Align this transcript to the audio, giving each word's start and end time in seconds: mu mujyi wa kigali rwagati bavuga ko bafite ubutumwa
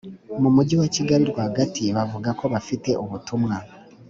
mu 0.41 0.49
mujyi 0.55 0.75
wa 0.81 0.87
kigali 0.95 1.23
rwagati 1.31 1.83
bavuga 1.95 2.29
ko 2.39 2.45
bafite 2.53 2.89
ubutumwa 3.03 3.55